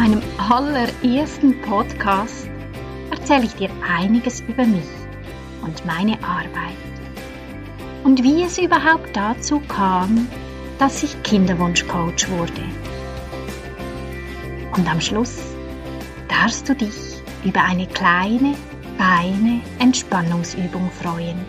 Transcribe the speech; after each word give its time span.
meinem 0.00 0.22
allerersten 0.38 1.60
Podcast 1.60 2.48
erzähle 3.10 3.44
ich 3.44 3.54
dir 3.56 3.68
einiges 3.86 4.40
über 4.40 4.64
mich 4.64 4.88
und 5.60 5.84
meine 5.84 6.14
Arbeit 6.24 6.78
und 8.02 8.22
wie 8.22 8.42
es 8.42 8.56
überhaupt 8.56 9.14
dazu 9.14 9.60
kam, 9.68 10.26
dass 10.78 11.02
ich 11.02 11.22
Kinderwunschcoach 11.22 12.30
wurde. 12.30 12.64
Und 14.74 14.90
am 14.90 15.02
Schluss 15.02 15.36
darfst 16.28 16.66
du 16.70 16.74
dich 16.74 17.20
über 17.44 17.62
eine 17.62 17.86
kleine, 17.86 18.54
feine 18.96 19.60
Entspannungsübung 19.80 20.90
freuen. 20.92 21.44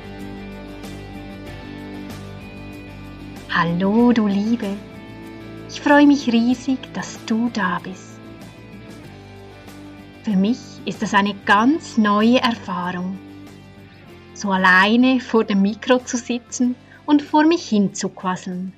Hallo, 3.49 4.11
du 4.11 4.27
Liebe! 4.27 4.75
Ich 5.69 5.79
freue 5.79 6.05
mich 6.05 6.27
riesig, 6.27 6.79
dass 6.93 7.17
du 7.25 7.49
da 7.53 7.79
bist. 7.81 8.10
Für 10.23 10.35
mich 10.35 10.59
ist 10.85 11.01
das 11.01 11.15
eine 11.15 11.33
ganz 11.45 11.97
neue 11.97 12.39
Erfahrung, 12.39 13.17
so 14.35 14.51
alleine 14.51 15.19
vor 15.19 15.43
dem 15.43 15.63
Mikro 15.63 15.97
zu 15.97 16.15
sitzen 16.15 16.75
und 17.07 17.23
vor 17.23 17.43
mich 17.43 17.67
hinzuquasseln. 17.67 18.71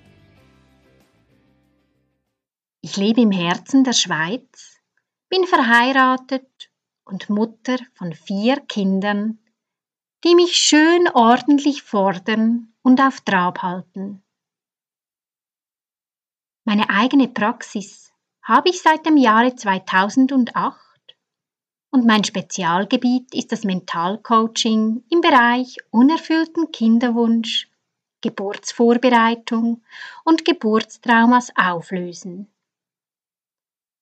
Ich 2.79 2.95
lebe 2.95 3.19
im 3.19 3.31
Herzen 3.31 3.83
der 3.83 3.91
Schweiz, 3.91 4.79
bin 5.27 5.45
verheiratet 5.45 6.71
und 7.03 7.29
Mutter 7.29 7.77
von 7.93 8.13
vier 8.13 8.61
Kindern, 8.61 9.37
die 10.23 10.35
mich 10.35 10.55
schön 10.55 11.09
ordentlich 11.13 11.83
fordern 11.83 12.73
und 12.83 13.01
auf 13.01 13.19
Trab 13.19 13.61
halten. 13.61 14.23
Meine 16.63 16.89
eigene 16.89 17.27
Praxis 17.27 18.13
habe 18.41 18.69
ich 18.69 18.81
seit 18.81 19.05
dem 19.05 19.17
Jahre 19.17 19.55
2008 19.55 20.92
und 21.93 22.07
mein 22.07 22.23
Spezialgebiet 22.23 23.35
ist 23.35 23.51
das 23.51 23.63
Mentalcoaching 23.63 25.03
im 25.11 25.21
Bereich 25.21 25.77
unerfüllten 25.91 26.71
Kinderwunsch, 26.71 27.69
Geburtsvorbereitung 28.21 29.83
und 30.23 30.43
Geburtstraumas 30.43 31.51
auflösen. 31.55 32.51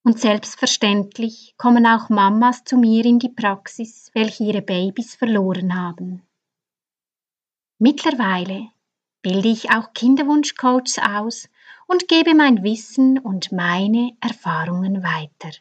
Und 0.06 0.20
selbstverständlich 0.20 1.56
kommen 1.58 1.86
auch 1.86 2.08
Mamas 2.08 2.64
zu 2.64 2.78
mir 2.78 3.04
in 3.04 3.20
die 3.20 3.30
Praxis, 3.30 4.10
welche 4.14 4.46
ihre 4.46 4.62
Babys 4.62 5.16
verloren 5.16 5.76
haben. 5.76 6.22
Mittlerweile 7.78 8.70
bilde 9.22 9.50
ich 9.50 9.70
auch 9.70 9.92
Kinderwunschcoaches 9.94 10.98
aus 10.98 11.50
und 11.88 12.08
gebe 12.08 12.36
mein 12.36 12.64
Wissen 12.64 13.20
und 13.20 13.52
meine 13.52 14.16
Erfahrungen 14.22 15.04
weiter. 15.04 15.52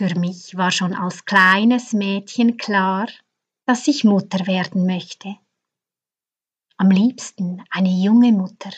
Für 0.00 0.18
mich 0.18 0.56
war 0.56 0.70
schon 0.70 0.94
als 0.94 1.26
kleines 1.26 1.92
Mädchen 1.92 2.56
klar, 2.56 3.06
dass 3.66 3.86
ich 3.86 4.02
Mutter 4.02 4.46
werden 4.46 4.86
möchte. 4.86 5.36
Am 6.78 6.90
liebsten 6.90 7.62
eine 7.68 7.90
junge 7.90 8.32
Mutter. 8.32 8.70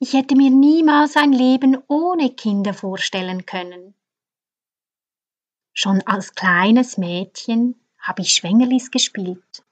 Ich 0.00 0.12
hätte 0.14 0.34
mir 0.34 0.50
niemals 0.50 1.16
ein 1.16 1.32
Leben 1.32 1.78
ohne 1.86 2.30
Kinder 2.30 2.74
vorstellen 2.74 3.46
können. 3.46 3.94
Schon 5.74 6.02
als 6.08 6.34
kleines 6.34 6.98
Mädchen 6.98 7.80
habe 7.96 8.22
ich 8.22 8.34
Schwängerlis 8.34 8.90
gespielt. 8.90 9.64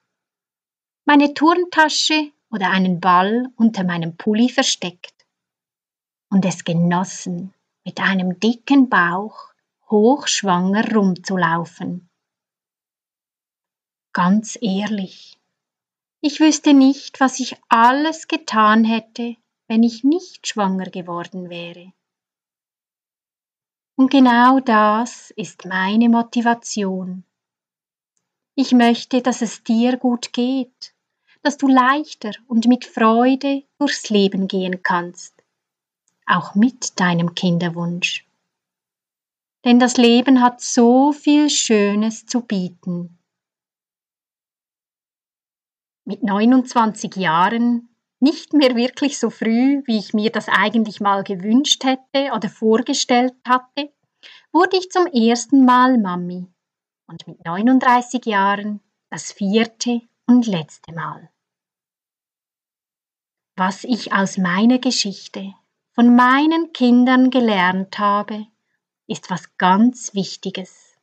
Meine 1.05 1.35
Turntasche 1.35 2.31
oder 2.49 2.71
einen 2.71 3.01
Ball 3.01 3.49
unter 3.57 3.83
meinem 3.83 4.17
Pulli 4.17 4.51
versteckt 4.51 5.27
und 6.31 6.45
es 6.45 6.63
genossen, 6.63 7.53
mit 7.85 7.99
einem 7.99 8.39
dicken 8.39 8.89
Bauch 8.89 9.52
hochschwanger 9.93 10.93
rumzulaufen. 10.93 12.09
Ganz 14.13 14.59
ehrlich, 14.61 15.39
ich 16.21 16.41
wüsste 16.41 16.73
nicht, 16.73 17.21
was 17.21 17.39
ich 17.41 17.57
alles 17.69 18.27
getan 18.27 18.85
hätte, 18.85 19.37
wenn 19.69 19.83
ich 19.83 20.03
nicht 20.03 20.49
schwanger 20.49 20.87
geworden 20.87 21.51
wäre. 21.51 21.93
Und 23.97 24.11
genau 24.11 24.61
das 24.61 25.31
ist 25.37 25.67
meine 25.67 26.09
Motivation. 26.09 27.25
Ich 28.55 28.73
möchte, 28.73 29.21
dass 29.21 29.43
es 29.43 29.63
dir 29.63 29.99
gut 29.99 30.33
geht, 30.33 30.95
dass 31.43 31.59
du 31.59 31.69
leichter 31.69 32.33
und 32.47 32.67
mit 32.67 32.85
Freude 32.85 33.65
durchs 33.79 34.09
Leben 34.09 34.49
gehen 34.49 34.83
kannst, 34.83 35.35
auch 36.27 36.55
mit 36.55 36.99
deinem 36.99 37.35
Kinderwunsch 37.35 38.27
denn 39.65 39.79
das 39.79 39.97
Leben 39.97 40.43
hat 40.43 40.61
so 40.61 41.13
viel 41.13 41.49
Schönes 41.51 42.27
zu 42.27 42.41
bieten. 42.41 43.19
Mit 46.05 46.23
29 46.23 47.17
Jahren, 47.17 47.89
nicht 48.19 48.53
mehr 48.55 48.75
wirklich 48.77 49.19
so 49.19 49.31
früh, 49.31 49.83
wie 49.87 49.99
ich 49.99 50.15
mir 50.15 50.31
das 50.31 50.49
eigentlich 50.49 51.01
mal 51.01 51.23
gewünscht 51.25 51.85
hätte 51.85 52.33
oder 52.35 52.49
vorgestellt 52.49 53.35
hatte, 53.47 53.93
wurde 54.53 54.77
ich 54.77 54.91
zum 54.91 55.07
ersten 55.07 55.65
Mal 55.65 55.99
Mami 55.99 56.47
und 57.07 57.27
mit 57.27 57.45
39 57.45 58.27
Jahren 58.27 58.81
das 59.11 59.33
vierte 59.33 60.03
und 60.27 60.47
letzte 60.47 60.93
Mal. 60.93 61.31
Was 63.57 63.85
ich 63.85 64.13
aus 64.13 64.39
meiner 64.39 64.79
Geschichte 64.79 65.55
von 65.95 66.17
meinen 66.17 66.73
Kindern 66.73 67.31
gelernt 67.31 67.99
habe, 67.99 68.47
ist 69.13 69.29
was 69.29 69.57
ganz 69.59 70.15
Wichtiges. 70.15 70.99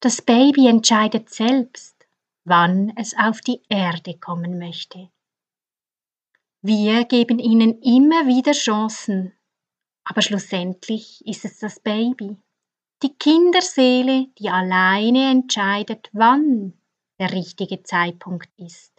Das 0.00 0.20
Baby 0.20 0.68
entscheidet 0.68 1.30
selbst, 1.30 2.06
wann 2.44 2.92
es 2.96 3.16
auf 3.16 3.40
die 3.40 3.62
Erde 3.68 4.18
kommen 4.18 4.58
möchte. 4.58 5.10
Wir 6.60 7.04
geben 7.06 7.38
ihnen 7.38 7.80
immer 7.80 8.26
wieder 8.26 8.52
Chancen, 8.52 9.32
aber 10.04 10.20
schlussendlich 10.20 11.26
ist 11.26 11.44
es 11.46 11.58
das 11.58 11.80
Baby, 11.80 12.36
die 13.02 13.14
Kinderseele, 13.14 14.26
die 14.38 14.50
alleine 14.50 15.30
entscheidet, 15.30 16.10
wann 16.12 16.74
der 17.18 17.32
richtige 17.32 17.82
Zeitpunkt 17.82 18.50
ist, 18.58 18.92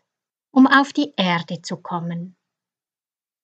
um 0.52 0.66
auf 0.66 0.94
die 0.94 1.14
Erde 1.16 1.62
zu 1.62 1.78
kommen. 1.78 2.36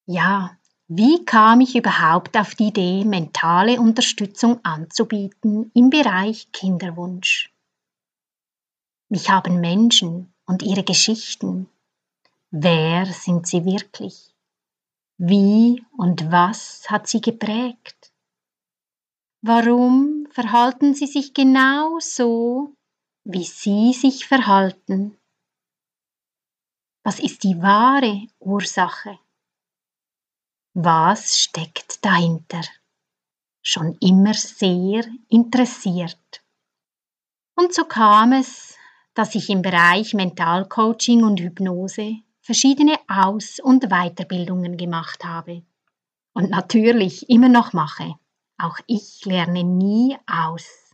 Ja, 0.08 0.58
wie 0.88 1.26
kam 1.26 1.62
ich 1.62 1.76
überhaupt 1.76 2.38
auf 2.38 2.54
die 2.54 2.68
Idee, 2.68 3.06
mentale 3.06 3.82
Unterstützung 3.82 4.64
anzubieten 4.64 5.72
im 5.74 5.90
Bereich 5.90 6.52
Kinderwunsch? 6.52 7.52
Mich 9.10 9.30
haben 9.30 9.60
Menschen 9.62 10.34
und 10.46 10.62
ihre 10.62 10.84
Geschichten. 10.84 11.68
Wer 12.52 13.08
sind 13.08 13.48
sie 13.48 13.66
wirklich? 13.66 14.36
Wie 15.18 15.84
und 15.98 16.32
was 16.32 16.90
hat 16.90 17.08
sie 17.08 17.22
geprägt? 17.22 18.12
Warum 19.42 20.28
verhalten 20.32 20.94
sie 20.94 21.08
sich 21.08 21.34
genau 21.34 22.00
so, 22.00 22.76
wie 23.24 23.44
sie 23.44 23.94
sich 23.94 24.28
verhalten? 24.28 25.18
Was 27.04 27.20
ist 27.20 27.44
die 27.44 27.60
wahre 27.62 28.28
Ursache? 28.40 29.20
Was 30.78 31.40
steckt 31.40 32.04
dahinter? 32.04 32.60
Schon 33.62 33.96
immer 34.02 34.34
sehr 34.34 35.06
interessiert. 35.30 36.44
Und 37.56 37.74
so 37.74 37.86
kam 37.86 38.34
es, 38.34 38.76
dass 39.14 39.36
ich 39.36 39.50
im 39.50 39.62
Bereich 39.62 40.14
Mentalcoaching 40.14 41.24
und 41.24 41.40
Hypnose 41.40 42.18
verschiedene 42.42 43.00
Aus- 43.08 43.62
und 43.62 43.88
Weiterbildungen 43.90 44.76
gemacht 44.76 45.24
habe. 45.24 45.64
Und 46.34 46.50
natürlich 46.50 47.30
immer 47.30 47.48
noch 47.48 47.72
mache. 47.72 48.16
Auch 48.58 48.78
ich 48.86 49.24
lerne 49.24 49.64
nie 49.64 50.18
aus. 50.28 50.94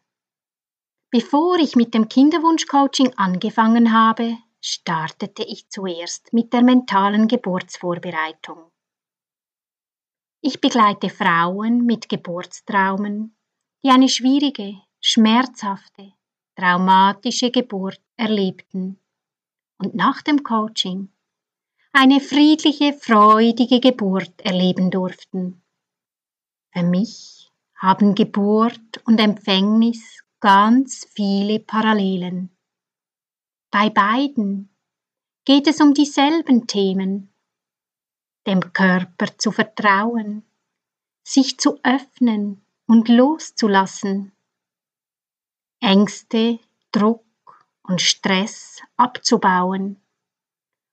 Bevor 1.10 1.58
ich 1.58 1.76
mit 1.76 1.96
dem 1.96 2.08
Kinderwunschcoaching 2.08 3.16
angefangen 3.18 3.92
habe, 3.92 4.38
startete 4.62 5.42
ich 5.42 5.70
zuerst 5.72 6.34
mit 6.34 6.54
der 6.54 6.62
mentalen 6.62 7.28
Geburtsvorbereitung. 7.28 8.71
Ich 10.44 10.60
begleite 10.60 11.10
Frauen 11.10 11.86
mit 11.86 12.10
Geburtstraumen, 12.10 13.36
die 13.84 13.90
eine 13.90 14.10
schwierige, 14.10 14.82
schmerzhafte, 15.00 16.14
traumatische 16.56 17.52
Geburt 17.52 18.02
erlebten 18.18 19.00
und 19.78 19.94
nach 19.94 20.24
dem 20.24 20.42
Coaching 20.42 21.10
eine 21.94 22.20
friedliche, 22.20 22.94
freudige 22.94 23.80
Geburt 23.80 24.34
erleben 24.42 24.90
durften. 24.90 25.62
Für 26.74 26.84
mich 26.84 27.52
haben 27.76 28.16
Geburt 28.16 29.02
und 29.06 29.20
Empfängnis 29.20 30.24
ganz 30.40 31.06
viele 31.14 31.60
Parallelen. 31.60 32.50
Bei 33.70 33.92
beiden 33.92 34.76
geht 35.46 35.68
es 35.68 35.82
um 35.82 35.94
dieselben 35.94 36.66
Themen, 36.66 37.31
dem 38.48 38.74
Körper 38.74 39.38
zu 39.38 39.52
vertrauen, 39.52 40.44
sich 41.24 41.60
zu 41.60 41.80
öffnen 41.84 42.62
und 42.88 43.08
loszulassen, 43.08 44.32
Ängste, 45.80 46.60
Druck 46.92 47.24
und 47.84 48.02
Stress 48.02 48.82
abzubauen 48.98 50.00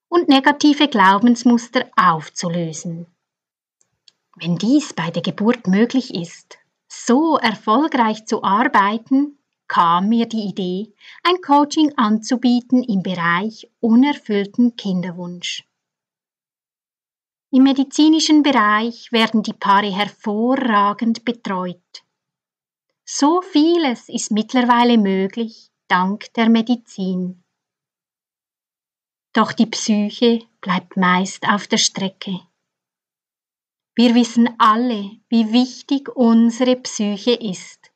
und 0.09 0.29
negative 0.29 0.89
Glaubensmuster 0.89 1.91
aufzulösen. 1.97 3.07
Wenn 4.37 4.57
dies 4.57 4.95
bei 4.95 5.11
der 5.11 5.23
Geburt 5.23 5.67
möglich 5.67 6.15
ist, 6.15 6.59
so 6.87 7.37
erfolgreich 7.37 8.25
zu 8.27 8.43
arbeiten, 8.43 9.39
kam 9.67 10.09
mir 10.09 10.27
die 10.27 10.49
Idee, 10.49 10.95
ein 11.23 11.43
Coaching 11.43 11.93
anzubieten 11.97 12.83
im 12.83 13.03
Bereich 13.03 13.71
unerfüllten 13.81 14.77
Kinderwunsch. 14.77 15.68
Im 17.51 17.63
medizinischen 17.63 18.43
Bereich 18.43 19.11
werden 19.11 19.43
die 19.43 19.53
Paare 19.53 19.91
hervorragend 19.95 21.25
betreut. 21.25 22.05
So 23.05 23.41
vieles 23.41 24.09
ist 24.09 24.31
mittlerweile 24.31 24.99
möglich 24.99 25.71
dank 25.89 26.33
der 26.35 26.51
Medizin. 26.51 27.43
Doch 29.33 29.53
die 29.53 29.67
Psyche 29.67 30.43
bleibt 30.61 30.97
meist 30.97 31.49
auf 31.49 31.67
der 31.67 31.79
Strecke. 31.79 32.41
Wir 33.95 34.15
wissen 34.15 34.51
alle, 34.59 35.11
wie 35.29 35.53
wichtig 35.53 36.15
unsere 36.15 36.77
Psyche 36.77 37.33
ist 37.33 37.91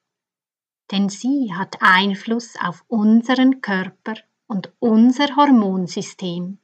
denn 0.92 1.08
sie 1.08 1.52
hat 1.54 1.78
Einfluss 1.80 2.54
auf 2.62 2.84
unseren 2.86 3.62
Körper 3.62 4.14
und 4.46 4.72
unser 4.78 5.34
Hormonsystem. 5.36 6.58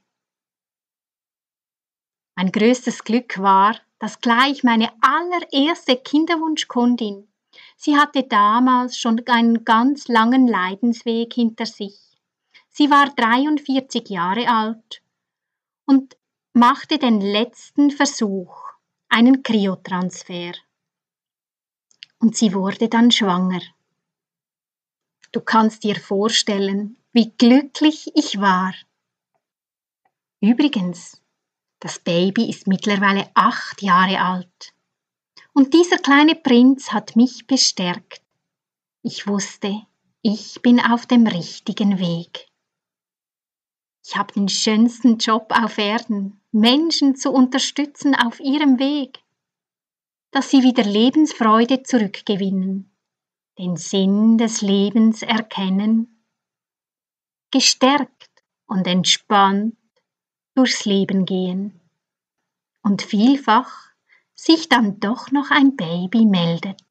Mein 2.38 2.52
größtes 2.52 3.02
Glück 3.02 3.40
war, 3.40 3.76
dass 3.98 4.20
gleich 4.20 4.62
meine 4.62 4.92
allererste 5.00 5.96
Kinderwunschkundin, 5.96 7.26
sie 7.76 7.96
hatte 7.96 8.22
damals 8.22 8.96
schon 8.96 9.20
einen 9.26 9.64
ganz 9.64 10.06
langen 10.06 10.46
Leidensweg 10.46 11.34
hinter 11.34 11.66
sich. 11.66 11.98
Sie 12.68 12.90
war 12.90 13.10
43 13.10 14.08
Jahre 14.08 14.48
alt 14.48 15.02
und 15.84 16.16
machte 16.52 16.98
den 16.98 17.20
letzten 17.20 17.90
Versuch, 17.90 18.54
einen 19.08 19.42
Kryotransfer. 19.42 20.52
Und 22.20 22.36
sie 22.36 22.54
wurde 22.54 22.88
dann 22.88 23.10
schwanger. 23.10 23.62
Du 25.32 25.40
kannst 25.40 25.82
dir 25.82 25.96
vorstellen, 25.96 26.98
wie 27.10 27.32
glücklich 27.36 28.12
ich 28.14 28.40
war. 28.40 28.74
Übrigens, 30.40 31.20
das 31.80 31.98
Baby 31.98 32.48
ist 32.50 32.66
mittlerweile 32.66 33.30
acht 33.34 33.82
Jahre 33.82 34.20
alt. 34.20 34.74
Und 35.52 35.74
dieser 35.74 35.98
kleine 35.98 36.34
Prinz 36.34 36.92
hat 36.92 37.16
mich 37.16 37.46
bestärkt. 37.46 38.22
Ich 39.02 39.26
wusste, 39.26 39.82
ich 40.22 40.60
bin 40.62 40.80
auf 40.80 41.06
dem 41.06 41.26
richtigen 41.26 41.98
Weg. 41.98 42.46
Ich 44.04 44.16
habe 44.16 44.32
den 44.32 44.48
schönsten 44.48 45.18
Job 45.18 45.48
auf 45.50 45.78
Erden, 45.78 46.40
Menschen 46.50 47.16
zu 47.16 47.30
unterstützen 47.30 48.14
auf 48.14 48.40
ihrem 48.40 48.78
Weg, 48.78 49.18
dass 50.30 50.50
sie 50.50 50.62
wieder 50.62 50.84
Lebensfreude 50.84 51.82
zurückgewinnen 51.82 52.90
den 53.58 53.76
Sinn 53.76 54.38
des 54.38 54.62
Lebens 54.62 55.22
erkennen, 55.22 56.24
gestärkt 57.50 58.30
und 58.66 58.86
entspannt 58.86 59.76
durchs 60.58 60.84
Leben 60.86 61.24
gehen 61.24 61.80
und 62.82 63.02
vielfach 63.02 63.92
sich 64.34 64.68
dann 64.68 64.98
doch 64.98 65.30
noch 65.30 65.52
ein 65.52 65.76
Baby 65.76 66.26
meldet. 66.26 66.82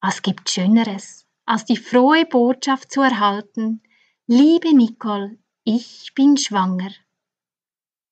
Was 0.00 0.22
gibt 0.22 0.48
Schöneres, 0.48 1.26
als 1.44 1.66
die 1.66 1.76
frohe 1.76 2.24
Botschaft 2.24 2.90
zu 2.90 3.02
erhalten, 3.02 3.82
liebe 4.26 4.74
Nicole, 4.74 5.38
ich 5.64 6.12
bin 6.14 6.38
schwanger. 6.38 6.92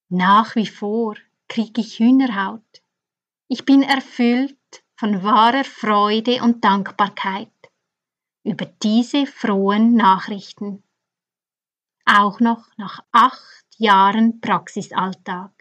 Nach 0.09 0.55
wie 0.55 0.67
vor 0.67 1.15
krieg 1.47 1.75
ich 1.79 1.97
Hühnerhaut. 1.97 2.83
Ich 3.47 3.65
bin 3.65 3.81
erfüllt 3.81 4.83
von 4.95 5.23
wahrer 5.23 5.63
Freude 5.63 6.43
und 6.43 6.63
Dankbarkeit 6.63 7.49
über 8.43 8.67
diese 8.83 9.25
frohen 9.25 9.95
Nachrichten. 9.95 10.84
Auch 12.05 12.39
noch 12.39 12.67
nach 12.77 12.99
acht 13.11 13.65
Jahren 13.77 14.39
Praxisalltag. 14.39 15.51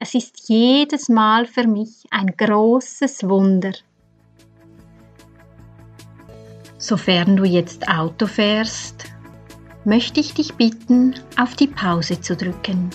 Es 0.00 0.14
ist 0.14 0.48
jedes 0.48 1.10
Mal 1.10 1.44
für 1.44 1.66
mich 1.66 2.04
ein 2.10 2.28
großes 2.28 3.28
Wunder. 3.28 3.72
Sofern 6.78 7.36
du 7.36 7.44
jetzt 7.44 7.88
Auto 7.88 8.26
fährst, 8.26 9.04
möchte 9.84 10.20
ich 10.20 10.32
dich 10.32 10.54
bitten, 10.54 11.14
auf 11.36 11.56
die 11.56 11.66
Pause 11.66 12.20
zu 12.20 12.34
drücken. 12.34 12.88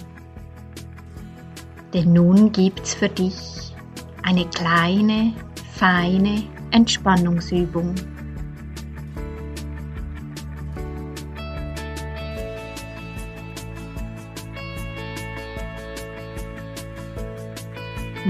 Denn 1.94 2.14
nun 2.14 2.52
gibt's 2.52 2.96
für 2.96 3.10
dich 3.10 3.76
eine 4.24 4.50
kleine, 4.50 5.34
feine 5.74 6.44
Entspannungsübung. 6.72 7.94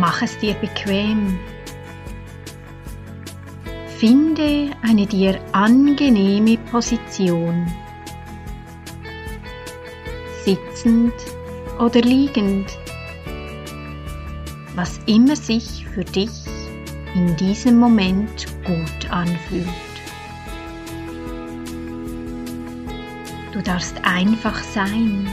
Mach 0.05 0.21
es 0.21 0.37
dir 0.37 0.53
bequem. 0.55 1.39
Finde 3.99 4.71
eine 4.81 5.05
dir 5.05 5.39
angenehme 5.53 6.57
Position. 6.57 7.71
Sitzend 10.43 11.13
oder 11.79 12.01
liegend 12.01 12.77
was 14.75 14.99
immer 15.05 15.37
sich 15.37 15.85
für 15.93 16.03
dich 16.03 16.33
in 17.15 17.37
diesem 17.37 17.77
Moment 17.77 18.45
gut 18.65 19.09
anfühlt. 19.09 19.69
Du 23.53 23.61
darfst 23.61 23.95
einfach 24.03 24.61
sein. 24.63 25.29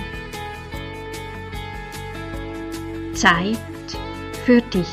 Zeit 3.14 3.58
für 4.50 4.62
dich. 4.62 4.88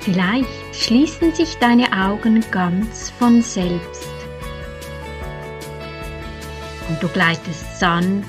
Vielleicht 0.00 0.48
schließen 0.72 1.32
sich 1.32 1.56
deine 1.58 1.92
Augen 1.92 2.44
ganz 2.50 3.10
von 3.10 3.40
selbst. 3.40 4.08
Und 6.88 7.00
du 7.00 7.06
gleitest 7.06 7.78
sanft 7.78 8.26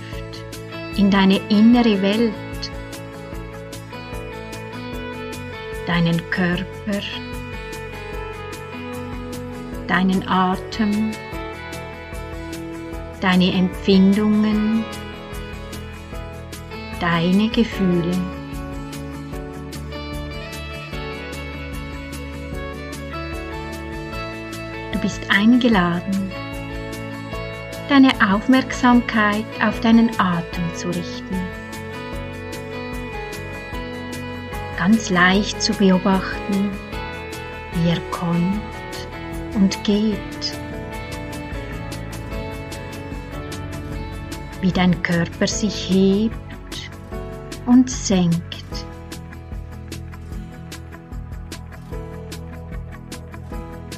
in 0.95 1.09
deine 1.09 1.37
innere 1.49 1.99
Welt, 2.03 2.33
deinen 5.87 6.29
Körper, 6.29 7.01
deinen 9.87 10.27
Atem, 10.27 11.11
deine 13.21 13.53
Empfindungen, 13.53 14.83
deine 16.99 17.49
Gefühle. 17.49 18.11
Du 24.91 24.99
bist 24.99 25.21
eingeladen, 25.29 26.31
deine 27.89 28.09
Aufmerksamkeit 28.33 29.45
auf 29.61 29.79
deinen 29.81 30.09
Atem 30.19 30.75
zu 30.75 30.87
richten. 30.87 31.35
Ganz 34.77 35.09
leicht 35.09 35.61
zu 35.61 35.73
beobachten, 35.73 36.71
wie 37.73 37.89
er 37.89 37.99
kommt 38.11 38.61
und 39.55 39.83
geht. 39.83 40.58
Wie 44.61 44.71
dein 44.71 45.01
Körper 45.03 45.47
sich 45.47 45.89
hebt 45.89 46.89
und 47.65 47.89
senkt. 47.89 48.45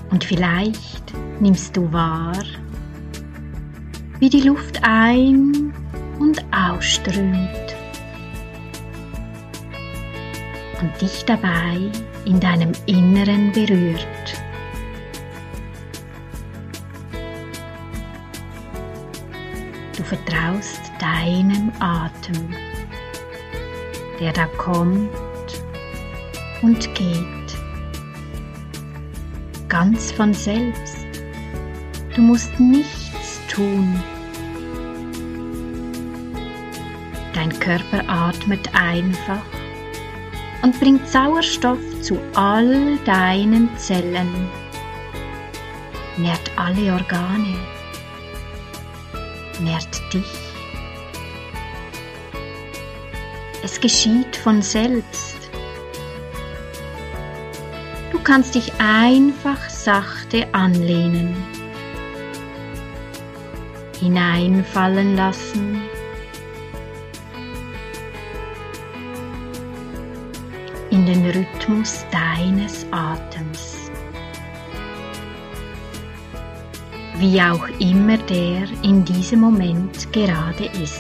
Und 0.10 0.24
vielleicht 0.24 1.14
nimmst 1.40 1.76
du 1.76 1.92
wahr, 1.92 2.44
wie 4.20 4.30
die 4.30 4.42
Luft 4.42 4.80
ein- 4.84 5.74
und 6.20 6.44
ausströmt 6.54 7.76
und 10.82 11.02
dich 11.02 11.24
dabei 11.26 11.80
in 12.26 12.40
deinem 12.40 12.72
Inneren 12.86 13.52
berührt. 13.52 14.41
Vertraust 20.12 20.92
deinem 21.00 21.72
Atem, 21.80 22.54
der 24.20 24.34
da 24.34 24.46
kommt 24.58 25.10
und 26.62 26.94
geht, 26.96 27.58
ganz 29.70 30.12
von 30.12 30.34
selbst. 30.34 30.98
Du 32.14 32.24
musst 32.24 32.60
nichts 32.60 33.40
tun. 33.48 34.04
Dein 37.34 37.58
Körper 37.60 38.04
atmet 38.10 38.70
einfach 38.76 39.46
und 40.62 40.78
bringt 40.82 41.08
Sauerstoff 41.08 41.80
zu 42.02 42.20
all 42.36 42.98
deinen 43.06 43.70
Zellen, 43.78 44.50
nährt 46.18 46.52
alle 46.58 46.92
Organe, 46.92 47.56
nährt 49.64 50.02
dich. 50.14 50.32
Es 53.64 53.80
geschieht 53.80 54.36
von 54.36 54.62
selbst. 54.62 55.38
Du 58.12 58.20
kannst 58.20 58.56
dich 58.56 58.72
einfach 58.80 59.70
sachte 59.70 60.48
anlehnen, 60.54 61.36
hineinfallen 64.00 65.16
lassen 65.16 65.82
in 70.92 71.06
den 71.06 71.26
Rhythmus 71.32 72.06
deines 72.12 72.86
Atems. 72.92 73.81
Wie 77.18 77.42
auch 77.42 77.68
immer 77.80 78.18
der 78.18 78.68
in 78.84 79.06
diesem 79.06 79.42
Moment 79.42 80.12
gerade 80.12 80.66
ist. 80.82 81.00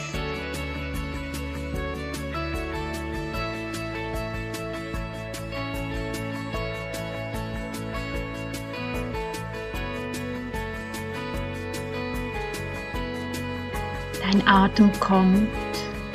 Dein 14.21 14.47
Atem 14.47 14.91
kommt 14.99 15.49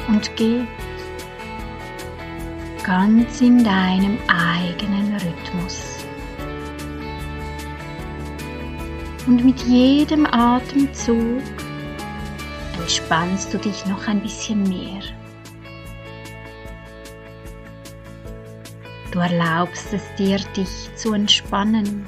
und 0.08 0.34
geht 0.36 0.66
ganz 2.82 3.40
in 3.40 3.64
deinem 3.64 4.16
eigenen 4.28 5.12
Rhythmus. 5.14 5.85
Und 9.26 9.44
mit 9.44 9.60
jedem 9.62 10.24
Atemzug 10.24 11.42
entspannst 12.78 13.52
du 13.52 13.58
dich 13.58 13.84
noch 13.86 14.06
ein 14.06 14.22
bisschen 14.22 14.62
mehr. 14.62 15.02
Du 19.10 19.18
erlaubst 19.18 19.92
es 19.92 20.02
dir, 20.16 20.38
dich 20.56 20.94
zu 20.94 21.12
entspannen 21.12 22.06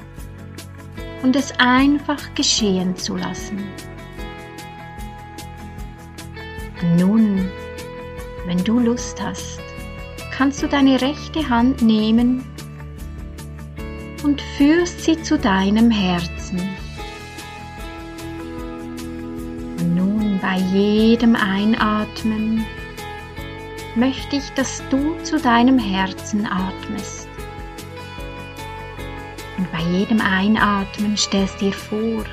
und 1.21 1.35
es 1.35 1.51
einfach 1.59 2.33
geschehen 2.35 2.95
zu 2.95 3.17
lassen. 3.17 3.63
Nun, 6.97 7.49
wenn 8.45 8.63
du 8.63 8.79
Lust 8.79 9.21
hast, 9.21 9.59
kannst 10.31 10.63
du 10.63 10.67
deine 10.67 11.01
rechte 11.01 11.49
Hand 11.49 11.81
nehmen 11.81 12.45
und 14.23 14.41
führst 14.57 15.01
sie 15.01 15.21
zu 15.21 15.37
deinem 15.37 15.91
Herzen. 15.91 16.78
Nun 19.95 20.39
bei 20.41 20.57
jedem 20.73 21.35
Einatmen 21.35 22.65
möchte 23.95 24.37
ich, 24.37 24.49
dass 24.51 24.83
du 24.89 25.15
zu 25.23 25.39
deinem 25.39 25.79
Herzen 25.79 26.45
atmest. 26.45 27.27
Und 29.57 29.71
bei 29.71 29.81
jedem 29.91 30.21
Einatmen 30.21 31.17
stellst 31.17 31.59
dir 31.59 31.73
vor, 31.73 32.23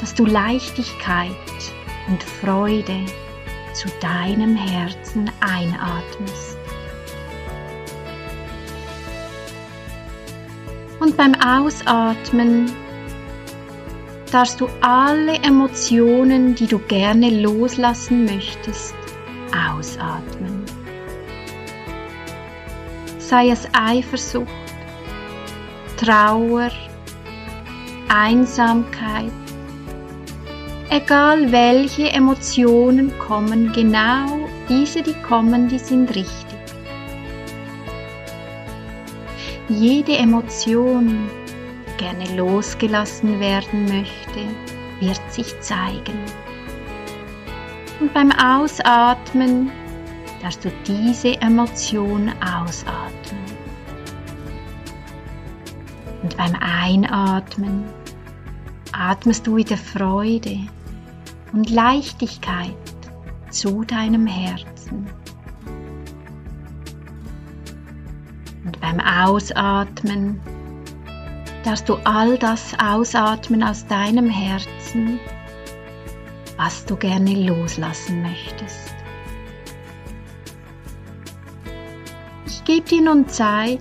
dass 0.00 0.14
du 0.14 0.24
Leichtigkeit 0.24 1.32
und 2.08 2.22
Freude 2.22 3.00
zu 3.74 3.88
deinem 4.00 4.56
Herzen 4.56 5.30
einatmest. 5.40 6.56
Und 11.00 11.16
beim 11.16 11.34
Ausatmen 11.34 12.72
darfst 14.30 14.60
du 14.60 14.68
alle 14.80 15.34
Emotionen, 15.42 16.54
die 16.54 16.66
du 16.66 16.78
gerne 16.78 17.30
loslassen 17.30 18.24
möchtest, 18.24 18.94
ausatmen. 19.52 20.64
Sei 23.18 23.50
es 23.50 23.68
Eifersucht, 23.72 24.48
Trauer, 25.96 26.70
Einsamkeit, 28.08 29.32
egal 30.90 31.50
welche 31.52 32.08
Emotionen 32.10 33.12
kommen, 33.18 33.72
genau 33.72 34.48
diese, 34.68 35.02
die 35.02 35.16
kommen, 35.22 35.68
die 35.68 35.78
sind 35.78 36.14
richtig. 36.14 36.58
Jede 39.68 40.16
Emotion, 40.16 41.28
gerne 41.98 42.24
losgelassen 42.36 43.38
werden 43.38 43.84
möchte, 43.84 44.46
wird 45.00 45.20
sich 45.32 45.60
zeigen. 45.60 46.18
Und 48.00 48.14
beim 48.14 48.32
Ausatmen 48.32 49.70
darfst 50.40 50.64
du 50.64 50.70
diese 50.86 51.40
Emotion 51.40 52.30
ausatmen. 52.40 53.44
Und 56.22 56.36
beim 56.36 56.54
Einatmen 56.54 57.84
atmest 58.92 59.46
du 59.46 59.56
wieder 59.56 59.76
Freude 59.76 60.58
und 61.52 61.70
Leichtigkeit 61.70 62.74
zu 63.50 63.84
deinem 63.84 64.26
Herzen. 64.26 65.06
Und 68.64 68.80
beim 68.80 69.00
Ausatmen 69.00 70.40
darfst 71.64 71.88
du 71.88 71.94
all 72.04 72.38
das 72.38 72.72
ausatmen 72.78 73.62
aus 73.62 73.86
deinem 73.86 74.30
Herzen, 74.30 75.18
was 76.56 76.84
du 76.84 76.96
gerne 76.96 77.34
loslassen 77.34 78.22
möchtest. 78.22 78.94
Ich 82.46 82.64
gebe 82.64 82.88
dir 82.88 83.02
nun 83.02 83.28
Zeit, 83.28 83.80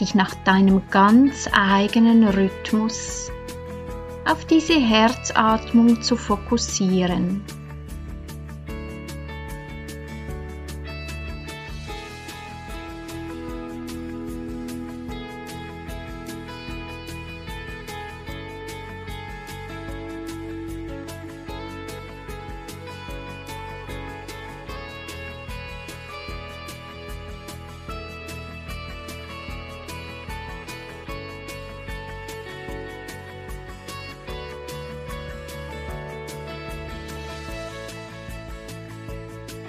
dich 0.00 0.14
nach 0.14 0.34
deinem 0.44 0.82
ganz 0.90 1.48
eigenen 1.52 2.26
Rhythmus 2.26 3.30
auf 4.24 4.44
diese 4.44 4.74
Herzatmung 4.74 6.02
zu 6.02 6.16
fokussieren. 6.16 7.42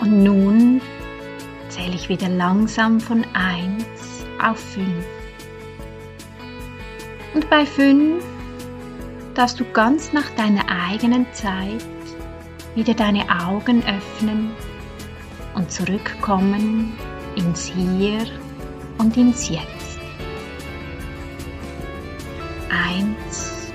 Und 0.02 0.24
nun 0.24 0.82
zähle 1.70 1.94
ich 1.94 2.10
wieder 2.10 2.28
langsam 2.28 3.00
von 3.00 3.24
1 3.34 3.86
auf 4.44 4.58
5. 4.58 4.88
Und 7.36 7.50
bei 7.52 7.66
5 7.66 8.24
darfst 9.36 9.60
du 9.60 9.66
ganz 9.72 10.12
nach 10.12 10.30
deiner 10.32 10.64
eigenen 10.90 11.32
Zeit 11.34 11.86
wieder 12.74 12.96
deine 12.96 13.26
Augen 13.46 13.84
öffnen 13.84 14.52
und 15.54 15.72
zurückkommen 15.72 16.94
ins 17.36 17.66
Hier 17.66 18.26
und 18.98 19.16
ins 19.16 19.50
Jetzt. 19.50 20.00
Eins, 22.70 23.72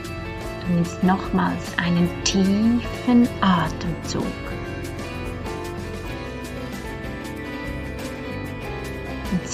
du 0.67 0.75
nimmst 0.75 1.05
nochmals 1.05 1.79
einen 1.79 2.09
tiefen 2.25 3.29
Atemzug. 3.41 4.25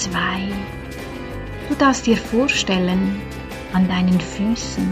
Und 0.03 0.11
zwei, 0.11 0.49
du 1.69 1.75
darfst 1.75 2.05
dir 2.07 2.17
vorstellen, 2.17 3.21
an 3.73 3.87
deinen 3.87 4.19
Füßen 4.19 4.87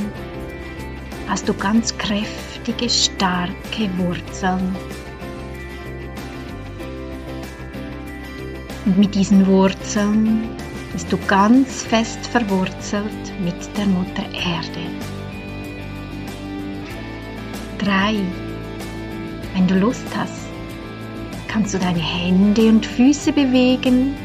hast 1.27 1.49
du 1.49 1.53
ganz 1.53 1.97
kräftige, 1.97 2.89
starke 2.89 3.89
Wurzeln. 3.97 4.75
Und 8.85 8.97
mit 8.97 9.13
diesen 9.15 9.45
Wurzeln 9.47 10.47
bist 10.93 11.11
du 11.11 11.17
ganz 11.27 11.83
fest 11.83 12.25
verwurzelt 12.27 13.33
mit 13.43 13.77
der 13.77 13.87
Mutter 13.87 14.23
Erde. 14.33 14.87
Drei. 17.79 18.15
Wenn 19.53 19.67
du 19.67 19.75
Lust 19.75 20.07
hast, 20.15 20.47
kannst 21.47 21.73
du 21.73 21.79
deine 21.79 21.99
Hände 21.99 22.69
und 22.69 22.85
Füße 22.85 23.33
bewegen, 23.33 24.15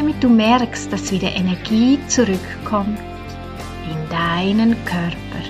damit 0.00 0.24
du 0.24 0.30
merkst, 0.30 0.90
dass 0.90 1.12
wieder 1.12 1.30
Energie 1.36 1.98
zurückkommt 2.08 2.98
in 3.84 4.08
deinen 4.08 4.74
Körper. 4.86 5.44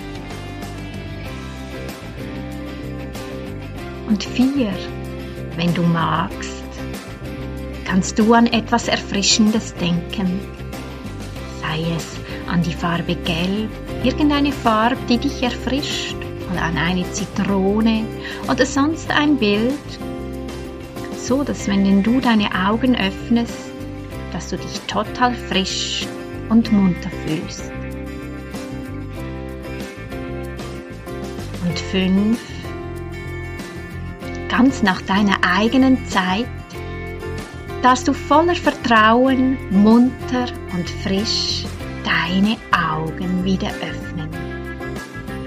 Und 4.08 4.24
vier, 4.24 4.72
wenn 5.54 5.72
du 5.72 5.82
magst, 5.82 6.64
kannst 7.84 8.18
du 8.18 8.34
an 8.34 8.48
etwas 8.48 8.88
Erfrischendes 8.88 9.72
denken. 9.74 10.40
Sei 11.62 11.84
es 11.96 12.16
an 12.52 12.60
die 12.64 12.72
Farbe 12.72 13.14
Gelb, 13.14 13.70
irgendeine 14.02 14.50
Farbe, 14.50 14.98
die 15.08 15.18
dich 15.18 15.44
erfrischt, 15.44 16.16
oder 16.50 16.62
an 16.62 16.76
eine 16.76 17.08
Zitrone 17.12 18.02
oder 18.50 18.66
sonst 18.66 19.12
ein 19.12 19.36
Bild, 19.36 19.78
so 21.16 21.44
dass 21.44 21.68
wenn 21.68 22.02
du 22.02 22.18
deine 22.18 22.48
Augen 22.66 22.96
öffnest, 22.96 23.69
du 24.52 24.56
dich 24.56 24.80
total 24.82 25.34
frisch 25.34 26.06
und 26.48 26.72
munter 26.72 27.10
fühlst. 27.26 27.70
Und 31.64 31.78
fünf, 31.78 32.40
ganz 34.48 34.82
nach 34.82 35.00
deiner 35.02 35.36
eigenen 35.42 36.04
Zeit, 36.06 36.46
darfst 37.82 38.08
du 38.08 38.12
voller 38.12 38.54
Vertrauen, 38.54 39.56
munter 39.70 40.46
und 40.74 40.88
frisch 41.02 41.64
deine 42.04 42.56
Augen 42.72 43.44
wieder 43.44 43.68
öffnen 43.68 44.30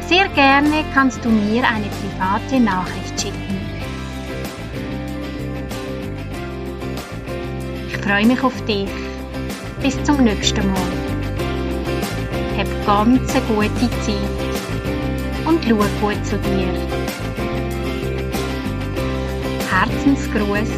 Sehr 0.00 0.28
gerne 0.28 0.84
kannst 0.94 1.24
du 1.24 1.28
mir 1.28 1.62
eine 1.66 1.86
private 1.86 2.60
Nachricht 2.60 3.20
schicken. 3.20 3.60
Ich 7.88 7.96
freue 7.98 8.26
mich 8.26 8.42
auf 8.42 8.64
dich. 8.64 8.88
Bis 9.82 10.02
zum 10.02 10.24
nächsten 10.24 10.66
Mal. 10.66 11.08
Hab 12.56 12.86
ganz 12.86 13.34
eine 13.34 13.44
gute 13.44 13.90
Zeit 14.00 14.16
und 15.46 15.64
schau 15.64 15.76
gut 16.00 16.26
zu 16.26 16.36
dir. 16.38 16.97
Herzensgruß, 19.78 20.70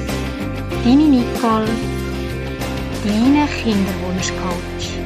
deine 0.84 1.04
Nicole, 1.04 1.64
deine 3.02 3.46
Kinderwunschcoach. 3.46 4.99